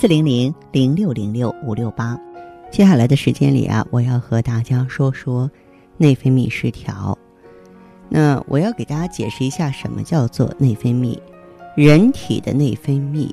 [0.00, 2.16] 四零零零六零六五六八，
[2.70, 5.50] 接下来的时间里啊，我要和大家说说
[5.96, 7.18] 内分泌失调。
[8.08, 11.18] 那我要给大家解释一下什么叫做内分泌。
[11.74, 13.28] 人体的内分泌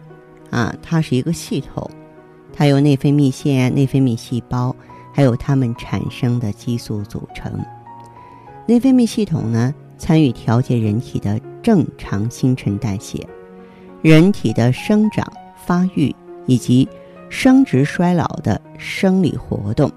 [0.49, 1.87] 啊，它是一个系统，
[2.51, 4.75] 它由内分泌腺、内分泌细胞
[5.13, 7.63] 还有它们产生的激素组成。
[8.65, 13.23] 内分泌系统呢，参与调节人体的正常新陈代谢，
[14.01, 15.31] 人体的生长
[15.63, 16.11] 发育。
[16.45, 16.87] 以及
[17.29, 19.91] 生殖衰老的生理活动，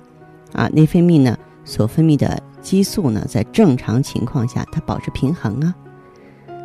[0.53, 5.75] 啊，内分泌呢所分泌的激素呢，在正常情况下它保持平衡啊。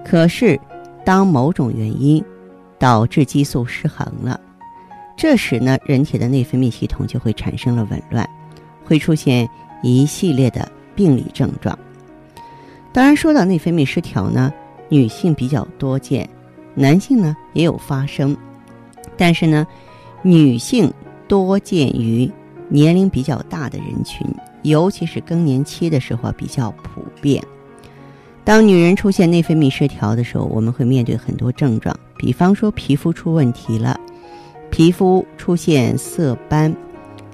[0.06, 0.60] 可是，
[1.06, 2.24] 当某种原因
[2.80, 4.40] 导致激素失衡了，
[5.18, 8.28] 这时呢，人体的内分泌系统就会产生了紊乱，
[8.86, 9.48] 会出现
[9.82, 11.78] 一系列的病理症状。
[12.92, 14.52] 当然，说到内分泌失调呢，
[14.90, 16.30] 女性比较多见，
[16.74, 18.36] 男性呢也有发生。
[19.18, 19.66] 但是呢，
[20.22, 20.92] 女性
[21.28, 22.30] 多见于
[22.68, 24.28] 年龄比较大的人群，
[24.64, 27.44] 尤其是更年期的时候比较普遍。
[28.44, 33.98] 当女人出现内分泌失调的时候，我们会面对很多症状，比方说皮肤出问题了，
[34.70, 36.76] 皮肤出现色斑，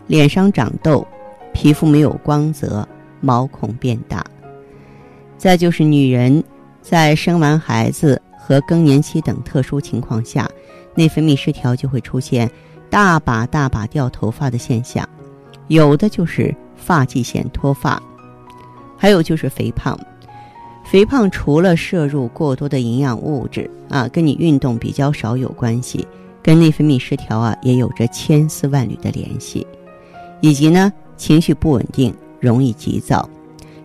[0.07, 1.07] 脸上长痘，
[1.51, 2.87] 皮肤没有光泽，
[3.21, 4.23] 毛孔变大。
[5.37, 6.43] 再就是女人
[6.81, 10.49] 在生完孩子和更年期等特殊情况下。
[10.99, 12.51] 内分泌失调就会出现
[12.89, 15.07] 大把大把掉头发的现象，
[15.69, 18.03] 有的就是发际线脱发，
[18.97, 19.97] 还有就是肥胖。
[20.83, 26.05] 肥胖除了摄入过多的营养物质啊，跟你运动比较少有关系，
[26.43, 29.65] 跟内分泌失调啊也有着千丝万缕的联系。
[30.41, 33.29] 以及呢，情绪不稳定，容易急躁，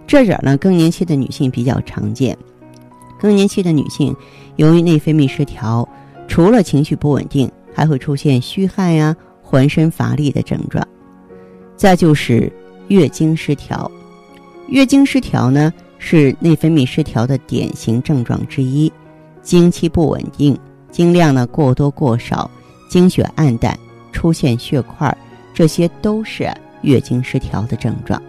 [0.05, 2.37] 这点呢更年期的女性比较常见。
[3.21, 4.17] 更年期的女性
[4.57, 5.89] 由于内分泌失调。
[6.27, 10.87] 除了情绪不稳定，还会出现虚汗呀、浑身乏力的症状。
[11.77, 12.53] 再就是
[12.89, 13.91] 月经失调，
[14.69, 18.93] 月经失调呢是内分泌失调的典型症状之一。
[19.43, 20.59] 经期不稳定，
[20.91, 22.51] 经量呢过多过少，
[22.89, 23.79] 经血暗淡，
[24.13, 25.17] 出现血块，
[25.53, 26.51] 这些都是
[26.83, 28.21] 月经失调的症状。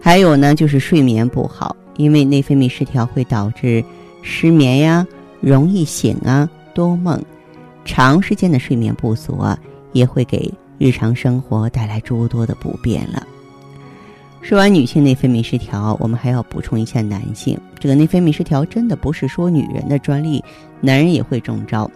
[0.00, 3.82] 还有呢就是睡眠不好，因为内分泌失调会导致
[4.22, 5.06] 失眠呀，
[5.40, 6.48] 容易醒啊。
[6.76, 7.18] 多梦，
[7.86, 9.58] 长时间的睡眠不足啊，
[9.92, 13.26] 也会给日常生活带来诸多的不便了。
[14.42, 17.58] 说完女性内分泌失调，我们还要补充一下男性。
[17.80, 20.44] 这个内分泌失调真的不是说女人的专利，
[20.82, 21.90] 男人也会中招。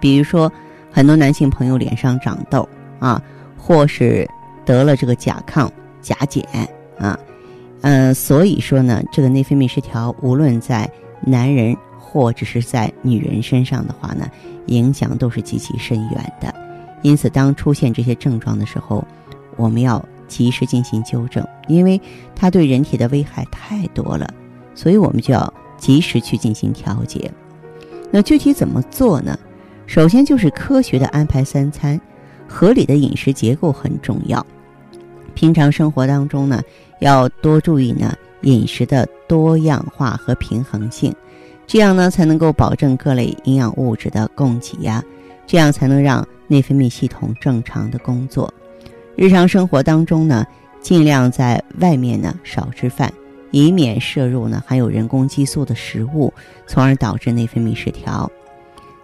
[0.00, 0.50] 比如说，
[0.90, 2.68] 很多男性朋友脸上长痘
[2.98, 3.22] 啊，
[3.56, 4.28] 或是
[4.66, 5.70] 得了这个甲亢、
[6.00, 6.44] 甲减
[6.98, 7.16] 啊，
[7.82, 10.90] 嗯，所以说呢，这个内分泌失调无论在
[11.24, 11.76] 男人。
[12.12, 14.28] 或者是在女人身上的话呢，
[14.66, 16.54] 影响都是极其深远的。
[17.00, 19.02] 因此，当出现这些症状的时候，
[19.56, 21.98] 我们要及时进行纠正，因为
[22.36, 24.30] 它对人体的危害太多了，
[24.74, 27.32] 所以我们就要及时去进行调节。
[28.10, 29.38] 那具体怎么做呢？
[29.86, 31.98] 首先就是科学的安排三餐，
[32.46, 34.46] 合理的饮食结构很重要。
[35.32, 36.60] 平常生活当中呢，
[37.00, 41.10] 要多注意呢饮食的多样化和平衡性。
[41.72, 45.02] 这样呢，才能够保证各类营养物质的供给呀，
[45.46, 48.52] 这样才能让内分泌系统正常的工作。
[49.16, 50.46] 日常生活当中呢，
[50.82, 53.10] 尽量在外面呢少吃饭，
[53.52, 56.30] 以免摄入呢含有人工激素的食物，
[56.66, 58.30] 从而导致内分泌失调。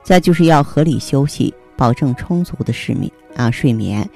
[0.02, 4.06] 再就是要合理休息，保证充足的睡眠啊睡眠。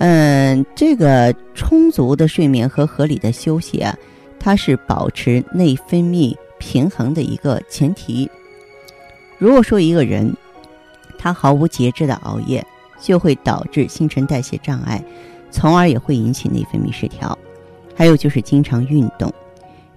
[0.00, 3.96] 嗯，这个充足的睡眠和合理的休息啊，
[4.40, 6.36] 它是保持内分泌。
[6.64, 8.28] 平衡的一个前提。
[9.36, 10.34] 如果说一个人
[11.18, 12.66] 他毫无节制的熬夜，
[12.98, 15.04] 就会导致新陈代谢障碍，
[15.50, 17.38] 从而也会引起内分泌失调。
[17.94, 19.30] 还有就是经常运动，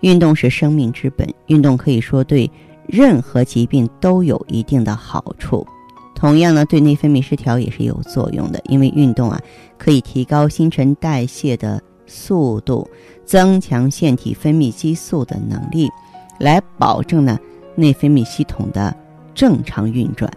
[0.01, 2.51] 运动是生命之本，运动可以说对
[2.85, 5.65] 任何疾病都有一定的好处。
[6.13, 9.41] 同样呢，对内分泌失调也是有作用的，因为运动啊
[9.77, 12.89] 可以提高新陈代谢的速度，
[13.23, 15.89] 增强腺体分泌激素的能力。
[16.39, 17.39] 来保证呢
[17.75, 18.95] 内分泌系统的
[19.33, 20.31] 正常运转。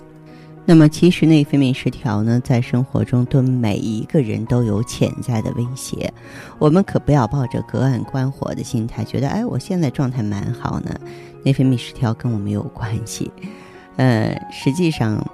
[0.67, 6.12] 那么，其实内分泌失调呢，在生活中对每一个人都有潜在的威胁。
[6.61, 10.94] 我们可不要抱着隔岸观火的心态，觉得哎，我现在状态蛮好呢，
[11.43, 13.32] 内分泌失调跟我没有关系。
[13.97, 15.26] 呃，实际上，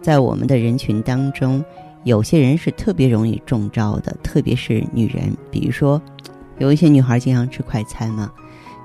[0.00, 1.64] 在我们的人群当中，
[2.04, 5.36] 有些人是特别容易中招的，特别是女人。
[5.50, 6.00] 比如说，
[6.58, 8.30] 有一些女孩经常吃快餐嘛，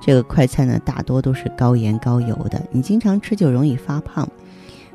[0.02, 4.28] 这个快餐呢，大多都是高盐高油的，你经常吃就容易发胖。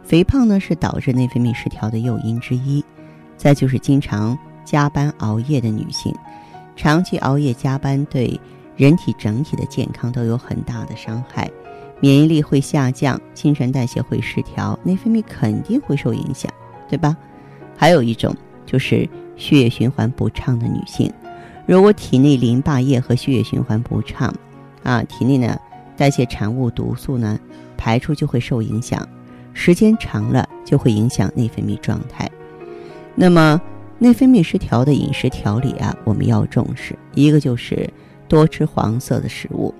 [0.02, 2.84] 肥胖呢是导致内分泌失调的诱因之一，
[3.36, 6.14] 再就是经常加班熬夜的女性，
[6.74, 8.38] 长期熬夜加班对
[8.76, 11.50] 人体整体的健康都有很大的伤害，
[12.00, 16.52] 免疫力会下降，新陈代谢会失调，内分泌肯定会受影响，
[16.88, 17.16] 对吧？
[17.76, 21.12] 还有一种就是血液循环不畅的女性，
[21.66, 24.32] 如果体内淋巴液和血液循环不畅，
[24.86, 25.58] 啊，体内呢
[25.96, 27.38] 代谢产物毒素呢
[27.76, 29.06] 排出就会受影响。
[29.52, 32.30] 时间长了就会影响内分泌状态。
[33.14, 33.60] 那么，
[33.98, 36.94] 内分泌失调的饮食调理啊，我们要重视。
[37.14, 37.88] 一个就是
[38.28, 39.74] 多吃黄色的食物，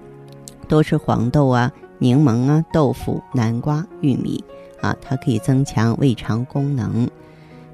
[0.67, 4.43] 多吃黄豆啊、柠檬啊、豆腐、南瓜、玉米
[4.81, 7.07] 啊，它可以增强胃肠功能，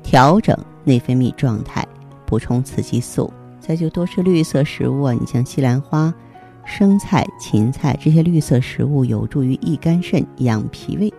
[0.03, 1.87] 调整内分泌状态，
[2.27, 3.33] 补充雌激素。
[3.61, 6.13] 再就多吃绿色食物啊，你像西兰花、
[6.65, 11.13] 生菜、芹菜这些绿色食物，有助于益肝肾、养脾胃。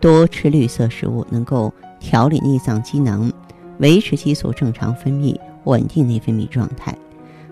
[0.00, 3.32] 多吃绿色食物能够调理内脏机能，
[3.78, 6.96] 维持激素正常分泌，稳定内分泌状态。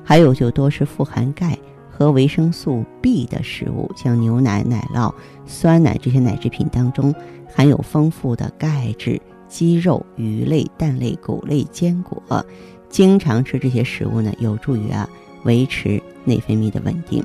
[0.02, 1.56] 还有就多吃富含钙
[1.90, 5.12] 和维生素 B 的食物，像牛奶、奶酪、
[5.46, 7.14] 酸奶这些奶制品当中
[7.54, 9.20] 含有丰富的钙质。
[9.48, 12.46] 鸡肉、鱼类、蛋类、谷类、坚果，
[12.88, 15.08] 经常吃这些食物呢，有助于啊
[15.42, 17.24] 维持内分泌的稳定。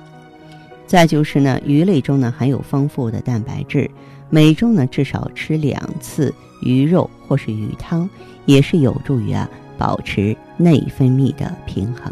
[0.88, 3.90] 再就是呢，鱼类中呢含有丰富的蛋白质。
[4.30, 8.10] 每周呢至少吃两次鱼肉或是鱼汤，
[8.46, 12.12] 也是有助于啊保持内分泌的平衡。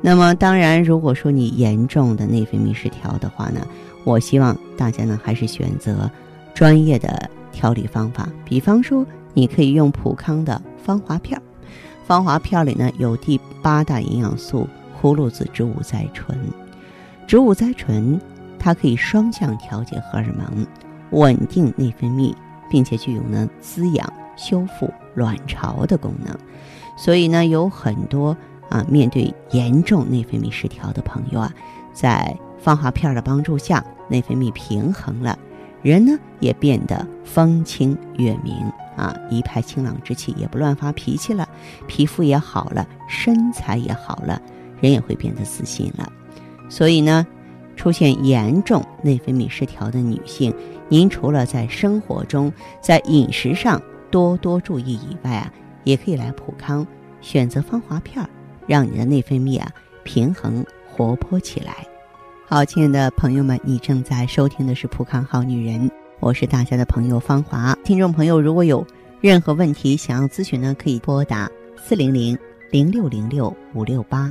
[0.00, 3.66] 那么当然，如果说你严重的内分泌失调的话呢，
[4.04, 6.10] 我希望大家呢还是选择
[6.52, 8.28] 专业的调理方法。
[8.44, 11.42] 比方说，你可以用普康的芳华片儿，
[12.06, 14.68] 芳华片里呢有第八大营养素
[15.04, 16.34] 葫芦籽植物甾醇，
[17.26, 18.18] 植物甾醇
[18.58, 20.66] 它可以双向调节荷尔蒙。
[21.10, 22.34] 稳定内分泌，
[22.70, 26.34] 并且具有呢滋养、修复卵巢的功能，
[26.96, 28.34] 所以呢，有很多
[28.70, 31.52] 啊面对严重内分泌失调的朋友啊，
[31.92, 35.38] 在放化片的帮助下，内分泌平衡了，
[35.82, 38.56] 人呢也变得风清月明
[38.96, 41.46] 啊，一派清朗之气，也不乱发脾气了，
[41.86, 44.40] 皮肤也好了，身材也好了，
[44.84, 46.12] 人也会变得自信了。
[46.68, 47.26] 所以呢，
[47.76, 50.54] 出现严重内分泌失调的女性。
[50.88, 52.52] 您除了在生活中、
[52.82, 55.52] 在饮食上多多注意以外啊，
[55.84, 56.86] 也可以来普康
[57.22, 58.28] 选择芳华片儿，
[58.66, 59.70] 让你的内分泌啊
[60.04, 61.74] 平衡活泼起来。
[62.46, 65.90] 好，亲爱的朋友们，你正在收听的是普康好女人，
[66.20, 67.74] 我是大家的朋友芳华。
[67.82, 68.86] 听众朋友，如果有
[69.22, 71.50] 任何问题想要咨询呢，可以拨打
[71.82, 72.38] 四零零
[72.70, 74.30] 零六零六五六八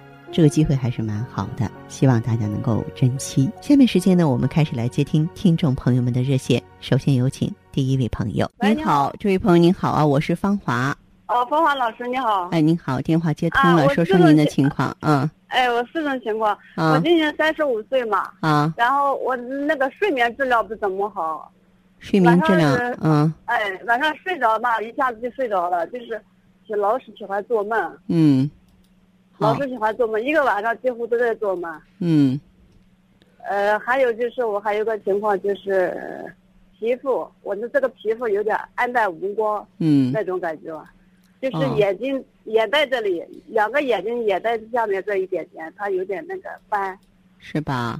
[0.31, 3.51] 这个机会还是蛮好的，希望大家能够珍惜。
[3.59, 6.63] 下面时间呢，我们开始来接听听众朋友们的热线。
[6.79, 8.49] 首先有请第一位朋友。
[8.61, 10.95] 您好，这位朋友您好啊，我是芳华。
[11.27, 12.47] 哦，芳华老师你好。
[12.53, 14.95] 哎，您好，电话接通了，说说您的情况。
[15.01, 15.29] 嗯。
[15.47, 16.57] 哎，我四种情况。
[16.77, 18.31] 我今年三十五岁嘛。
[18.39, 18.73] 啊。
[18.77, 21.51] 然后我那个睡眠质量不怎么好。
[21.99, 22.73] 睡眠质量。
[23.01, 23.33] 嗯。
[23.45, 26.21] 哎，晚上睡着吧，一下子就睡着了，就是
[26.77, 27.97] 老是喜欢做梦。
[28.07, 28.49] 嗯。
[29.41, 31.81] 老是喜欢做梦，一个晚上几乎都在做梦。
[31.99, 32.39] 嗯。
[33.43, 36.31] 呃，还有就是我还有个情况就是
[36.77, 39.67] 皮肤，我的这个皮肤有点暗淡无光。
[39.79, 40.11] 嗯。
[40.11, 40.79] 那种感觉，
[41.41, 46.95] 就是眼睛眼袋这里，两个眼睛眼袋下面这一点点，它有点那个斑。
[47.39, 47.99] 是吧？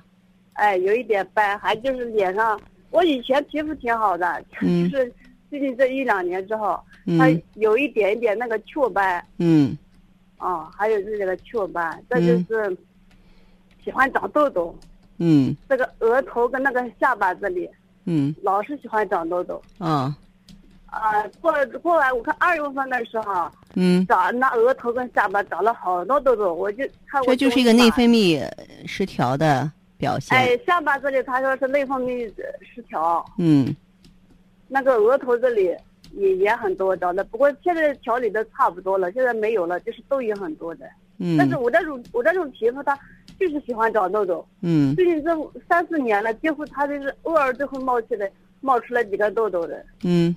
[0.54, 5.12] 哎，有一点斑，还就是脸上，我以前皮肤挺好的，就是
[5.50, 6.80] 最近这一两年之后，
[7.18, 9.26] 它有一点点那个雀斑。
[9.40, 9.76] 嗯。
[10.42, 12.78] 哦，还有是这个雀斑，这就是
[13.84, 14.76] 喜欢长痘痘。
[15.20, 15.56] 嗯。
[15.70, 17.70] 这个额头跟那个下巴这里。
[18.06, 18.36] 嗯。
[18.42, 19.62] 老是喜欢长痘痘。
[19.78, 20.18] 啊。
[20.88, 28.46] 啊，过过完我看二月份的时候，嗯，长那额头跟下巴长了好多痘痘，我就看这就是一个内分泌
[28.86, 30.38] 失调的表现。
[30.38, 32.30] 哎，下巴这里他说是内分泌
[32.60, 33.26] 失调。
[33.38, 33.74] 嗯，
[34.68, 35.74] 那个额头这里
[36.14, 40.86] 也也很多长的，不过现在调理的差不多了，现在没有了，就是痘也很多的。
[41.18, 42.98] 嗯，但是我这种我这种皮肤它
[43.40, 44.46] 就是喜欢长痘痘。
[44.62, 49.86] 嗯，最近这三四年了，几乎它就是偶尔就会冒起来，冒出来几个痘痘的。
[50.04, 50.36] 嗯。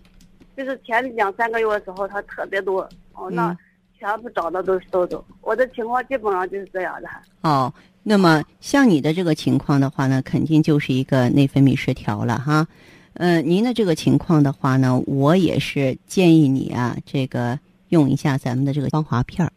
[0.56, 3.56] 就是前两三个月的时候，它特别多哦，那
[3.98, 5.24] 全部长的都是痘痘。
[5.40, 7.08] 我的情况基本上就是这样的。
[7.40, 12.68] 哦，那么像你的这个情况的话呢，肯定就是一个内分泌失调了哈。
[13.14, 19.52] 嗯，您的这个情况的话呢，我也是建议你啊，这个用一下咱们的这个芳华片儿，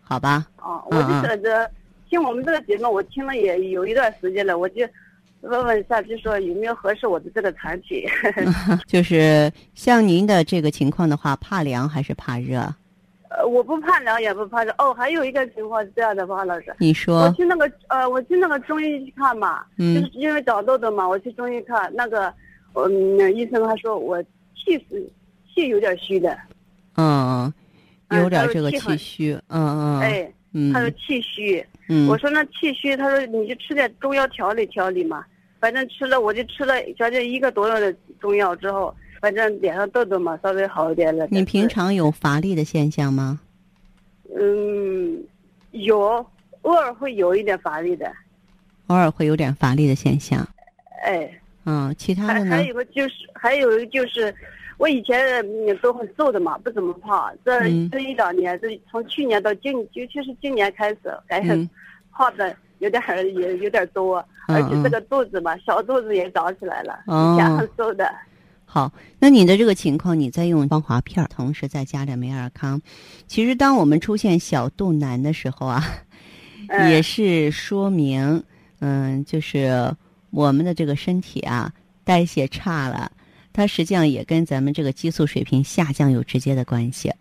[0.00, 0.46] 好吧？
[0.58, 1.70] 哦，我就觉得
[2.08, 4.86] 听我们这个节目，我听了也有一段时间了，我就。
[5.42, 8.02] 问问一下，就说有没有合适我的这个产品？
[8.88, 12.58] 就是像您的这个情况的话，怕凉还是怕热？
[13.30, 14.74] 呃，我不怕凉，也不怕热。
[14.78, 16.74] 哦，还有一个情况是这样的，王老师。
[16.78, 17.20] 你说。
[17.20, 22.34] 我去那个呃，我去那个中医去看嘛，就是因为长痘痘嘛，我去中医看那个，
[22.74, 24.22] 嗯，医生他说我
[24.54, 25.10] 气是
[25.52, 26.36] 气有点虚的。
[26.96, 27.52] 嗯，
[28.10, 29.32] 有点这个气虚。
[29.48, 30.00] 嗯嗯。
[30.00, 30.32] 哎。
[30.52, 30.72] 嗯。
[30.72, 31.64] 他说气虚。
[31.88, 35.24] 嗯，我说那气虚，他说你就吃点中药调理调理嘛。
[35.60, 41.26] 反正吃了，我就吃了将近一个多月的中药之后，反正脸上痘痘嘛稍微好一点了。
[41.30, 43.40] 你平常有乏力的现象吗？
[44.38, 45.20] 嗯，
[45.72, 46.24] 有，
[46.62, 48.12] 偶尔会有一点乏力的。
[48.86, 50.46] 偶尔会有点乏力的现象。
[51.04, 51.28] 哎。
[51.68, 52.56] 嗯，其他的呢？
[52.56, 54.34] 还有个就是，还有一个就是。
[54.78, 55.44] 我以前
[55.82, 57.34] 都很瘦的嘛，不怎么胖。
[57.44, 57.58] 这
[57.90, 61.68] 这一两年，这从去年到今，尤其是今年开始，感觉
[62.12, 63.02] 胖的有点
[63.34, 66.96] 也有点多，而且这个肚子嘛，小肚子也长起来了。
[67.06, 68.08] 以前很瘦的。
[68.66, 72.80] 好，那你的这个情况，你在用芳华片，同时再加点美尔康。
[73.26, 75.82] 其实，当我们出现小肚腩的时候啊，
[76.88, 78.44] 也是说明，
[78.78, 79.92] 嗯，就是
[80.30, 81.72] 我们的这个身体啊，
[82.04, 83.10] 代谢差了。
[83.52, 87.12] 它实际上也跟咱们这个激素水平下降有直接的关系，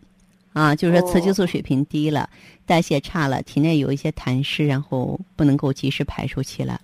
[0.53, 2.29] 啊，就是说雌激素水平低了，
[2.65, 6.79] 代谢差了，体内有一些痰湿，然后不能够及时排出去了，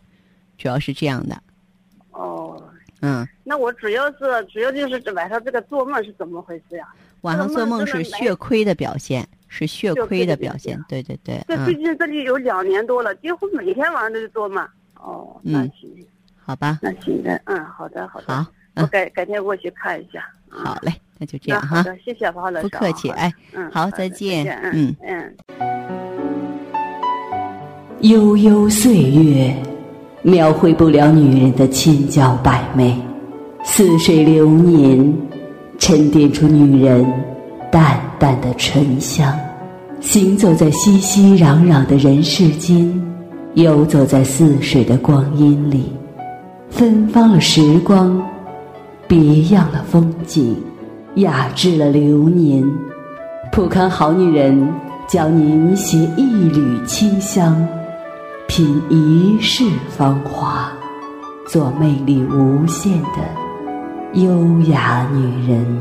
[0.58, 1.39] 主要是这样的。
[2.12, 2.60] 哦，
[3.01, 4.18] 嗯，那我主要是
[4.51, 6.88] 主要就是晚上这个做梦是怎么回事呀？
[7.22, 11.44] 晚上做梦是血亏的表现，是血亏的表现，对对对。
[11.48, 14.68] 这最近这里有两年多了，几乎每天晚上都是做梦。
[14.96, 15.89] 哦，那行，
[16.46, 16.80] 好吧。
[16.82, 18.34] 那行的，嗯，好的，好的。
[18.34, 18.46] 好。
[18.76, 20.24] 我改改天过去看一下。
[20.50, 21.84] 好嘞，那就这样哈。
[22.04, 22.68] 谢谢黄老师。
[22.68, 24.46] 不客气，哎，嗯，好，再见。
[24.74, 25.36] 嗯嗯。
[28.02, 29.56] 悠悠岁月，
[30.24, 32.96] 描绘不了女人的千娇百媚；
[33.64, 35.14] 似水流年，
[35.78, 37.06] 沉淀出女人
[37.72, 39.40] 淡淡的醇香。
[40.02, 43.02] 行走在熙熙攘攘的人世间，
[43.54, 45.94] 游走在似水的光阴里，
[46.74, 48.20] 芬芳了时光。
[49.08, 50.60] 别样了风景，
[51.18, 52.68] 雅致了流年。
[53.51, 54.74] 普康好女人
[55.08, 57.56] 教您携一缕清香，
[58.48, 60.74] 品一世芳华，
[61.48, 65.80] 做魅力无限的优雅女人。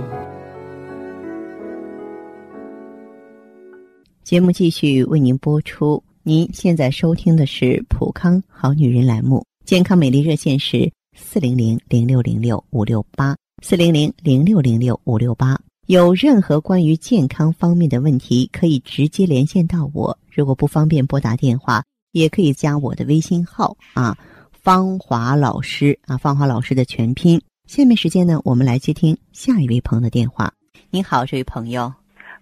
[4.23, 6.03] 节目继续为您播出。
[6.23, 10.93] 您现在收听的是普康好女人栏目，健康美丽热线是。
[11.15, 15.61] 四零零零六零六五六八，四零零零六零六五六八。
[15.87, 20.19] 有任何关于健康方面的问题，可以直接连线到我。
[20.31, 24.17] 如果不方便拨打电话，也可以加我的微信号啊，
[24.53, 27.39] 芳华老师啊，芳华老师的全拼。
[27.67, 30.51] 下面时间呢，我们来接听下一位朋友的电话。
[30.89, 31.93] 您好，这位朋友。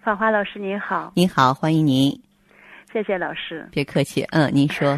[0.00, 1.12] 芳华老师您好。
[1.16, 2.08] 您好，欢迎您。
[2.92, 3.68] 谢谢老师。
[3.72, 4.96] 别客气，嗯，您说。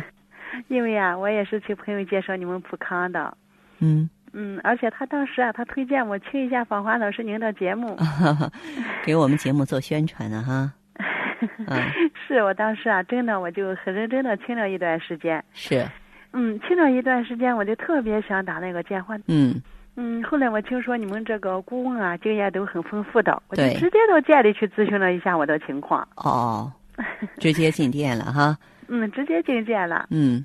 [0.69, 3.37] 因为啊，我也是听朋友介绍你们普康的。
[3.81, 7.97] 嗯嗯，而且他当时啊，他推荐我听一下访华老师您的节目，
[9.05, 10.73] 给我们节目做宣传呢哈。
[11.67, 11.83] 嗯，
[12.27, 15.43] 是我当时啊，真的我就很认真的听了一段时间。
[15.53, 15.87] 是。
[16.33, 19.17] 嗯，听了一段时间，我就特别想打那个电话。
[19.27, 19.61] 嗯。
[19.97, 26.09] 嗯，后来我听说你们这个顾问啊，经验都很丰富的，我就直接到店里去咨询了一下我的情况。
[26.17, 26.73] 哦。
[27.39, 28.57] 直接进店了哈。
[28.95, 30.07] 嗯，直接进店了。
[30.11, 30.45] 嗯。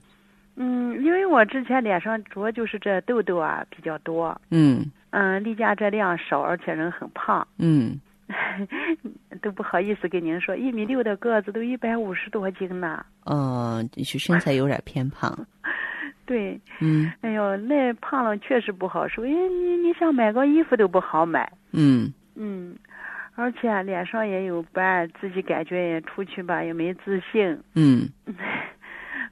[0.56, 4.39] 嗯，因为我之前脸上主要就是这痘痘啊比较多。
[4.51, 4.89] 嗯。
[5.10, 7.46] 嗯，例假这量少，而且人很胖。
[7.58, 8.00] 嗯。
[9.42, 13.06] 都不好意思跟您说，一米六的个子都一百五十多斤呢。
[13.25, 15.38] 哦，是身材有点偏胖。
[16.25, 16.58] 对。
[16.80, 17.12] 嗯。
[17.20, 21.51] 哎呦，那胖了确实不好受，因为你你想买个衣服都不好买。
[21.74, 22.13] 嗯。
[22.36, 22.75] 嗯，
[23.38, 27.58] 而且脸上也有斑，自己感觉也出去吧也没自信。
[27.75, 28.10] 嗯。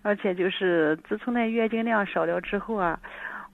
[0.03, 2.99] 而且就是自从那月经量少了之后啊，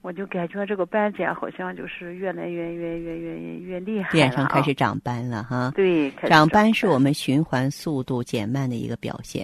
[0.02, 5.72] 我就感觉这个斑点好像就是越来越越越越越厉害脸上开始长斑了哈。
[5.74, 9.42] 对，长斑是我们循环速度减慢的一个表现。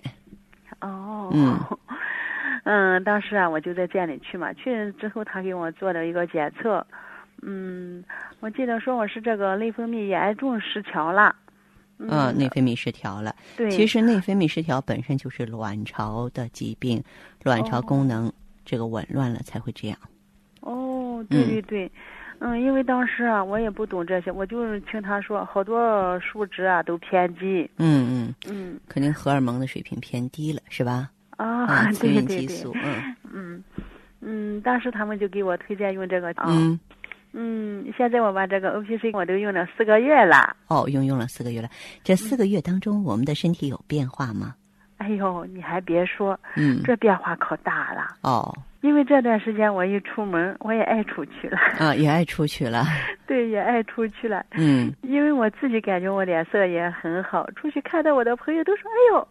[0.82, 1.30] 哦。
[1.32, 1.58] 嗯。
[2.64, 6.86] 嗯，当时啊，我就在店里去嘛，去之后他给我做了一个检测，
[7.42, 8.04] 嗯，
[8.40, 11.34] 我记得说我是这个内分泌严重失调了。
[11.98, 13.34] 嗯，内分泌失调了。
[13.56, 17.02] 对，其实内分泌失调本身就是卵巢的疾病，
[17.42, 18.32] 卵巢功能
[18.64, 19.98] 这个紊乱了才会这样。
[20.60, 21.90] 哦，对对对，
[22.38, 27.68] 嗯，因为当时啊，我也不懂这些，我就听他说好多数值啊都偏低。
[27.78, 31.10] 嗯嗯嗯，肯定荷尔蒙的水平偏低了，是吧？
[31.36, 33.64] 啊， 催孕激素，嗯 嗯
[34.20, 36.46] 嗯，当时他们就给我推荐用这个啊。
[36.48, 36.78] 嗯，
[37.96, 40.56] 现在我把这个 O P C 我都用了四个月了。
[40.68, 41.68] 哦，用用了四个月了。
[42.02, 44.54] 这四个月当中，我们的身体有变化吗？
[44.98, 48.16] 哎呦，你还别说，嗯，这变化可大了。
[48.22, 51.56] 哦，因为这段时间我一出门，我也爱出去了。
[51.78, 52.84] 啊，也爱出去了。
[53.24, 54.44] 对，也爱出去了。
[54.52, 59.28] 嗯，因为我自己感觉我脸色也很好，出去看到我的朋友都说：“哎呦，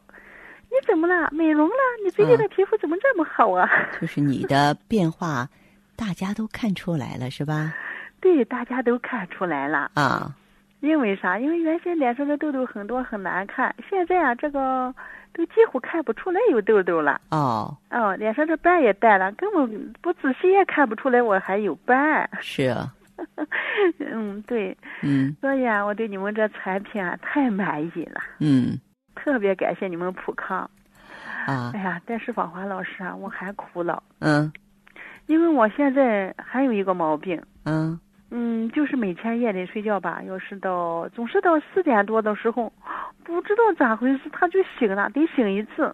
[0.70, 1.28] 你怎么了？
[1.34, 1.76] 美容了？
[2.06, 5.50] 你最近的皮肤怎么这么好啊？”就是你的变化，
[5.98, 7.74] 大家都看出来了，是吧？
[8.20, 10.34] 对，大家都看出来了啊。
[10.80, 11.40] 因为啥？
[11.40, 14.94] 因为原先脸上的痘痘很多很难看，现在啊，这个
[15.34, 17.20] 都几乎看不出来有痘痘了。
[17.32, 17.76] 哦。
[17.90, 22.30] 哦，脸上这斑也淡了，根本不仔细也看不出来我还有斑。
[22.40, 22.94] 是啊。
[23.98, 24.78] 嗯，对。
[25.02, 25.36] 嗯。
[25.42, 28.22] 所以啊，我对你们这产品啊太满意了。
[28.40, 28.80] 嗯。
[29.16, 30.60] 特别感谢你们普康。
[31.48, 31.72] 啊。
[31.74, 34.02] 哎呀，但是芳华老师啊，我还苦恼。
[34.20, 34.52] 嗯。
[35.26, 37.42] 因为我现在还有一个毛病。
[37.66, 38.00] 嗯。
[38.30, 42.72] 嗯，就是每天夜里睡觉吧，要是到总是到四点多的时候，
[43.24, 45.94] 不知道咋回事，他就醒了，得醒一次。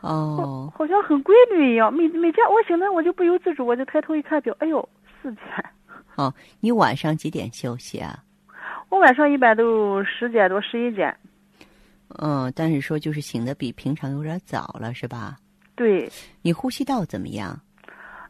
[0.00, 0.72] 哦。
[0.74, 4.88] 好像很规律一样，每每天我醒来，我就不由自主，我就抬头一看表，哎呦，
[5.20, 5.44] 四点。
[6.14, 8.18] 哦，你晚上几点休息啊？
[8.88, 11.14] 我晚上一般都十点多、十一点。
[12.20, 15.36] 嗯，但是说就是醒的比平常有点早了，是吧？
[15.74, 16.08] 对。
[16.40, 17.60] 你呼吸道怎么样？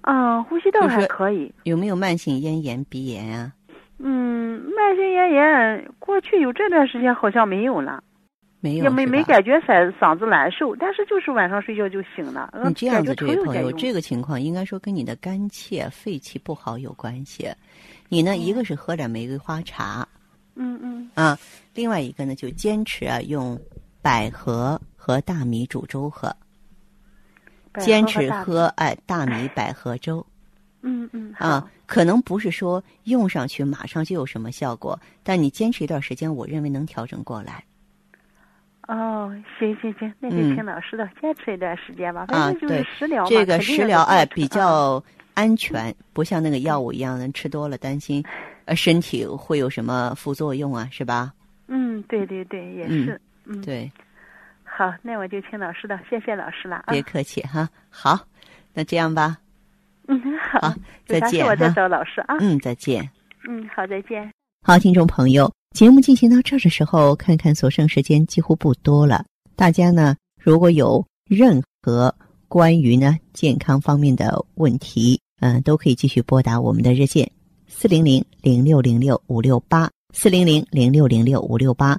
[0.07, 1.53] 啊，呼吸道还可以。
[1.64, 3.53] 有没有慢性咽炎、鼻炎啊？
[3.99, 8.01] 嗯，慢性咽炎过去有这段时间好像没有了，
[8.61, 12.53] 没有也没没感觉嗓嗓子难受，但是就是晚上睡觉就醒了。
[12.64, 17.49] 你这样子，这位朋友，这个情况应该说跟你的肝气、肺气不好有关系。
[18.09, 20.07] 你呢，一个是喝点玫瑰花茶，
[20.55, 21.37] 嗯嗯，啊，
[21.75, 23.59] 另外一个呢就坚持啊用
[24.01, 26.33] 百合和大米煮粥喝。
[27.81, 30.25] 坚持喝哎大米百合粥，
[30.83, 37.62] 嗯嗯啊，可能不是说用上去马上就有什么效果，但你坚持一段时间，我认为能调整过来。
[38.89, 42.27] 哦，行行行，那就听老师的，坚持一段时间吧。
[42.29, 45.03] 啊，对，食疗这个食疗哎比较
[45.35, 48.23] 安全，不像那个药物一样的吃多了担心，
[48.65, 51.33] 呃身体会有什么副作用啊，是吧？
[51.67, 53.91] 嗯，对对对，也是，嗯，对。
[54.79, 56.89] 好，那我就听老师的，谢谢老师了啊。
[56.89, 58.21] 别客气哈，好，
[58.75, 59.39] 那这样吧。
[60.07, 60.75] 嗯，好，
[61.07, 62.37] 再见我再找老师啊。
[62.41, 63.09] 嗯，再见。
[63.49, 64.31] 嗯，好，再见。
[64.62, 69.25] 好，听众朋友，节目进行到这儿的时候，看看所剩时间几乎不多了。
[69.57, 72.15] 大家呢，如果有任何
[72.47, 77.27] 关于呢健康方面的问题，嗯，都可以继续拨打我们的热线
[77.67, 81.99] 四零零零六零六五六八四零零零六零六五六八。